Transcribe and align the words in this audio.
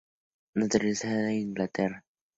Naturalizada 0.55 1.29
en 1.29 1.41
Inglaterra. 1.41 2.03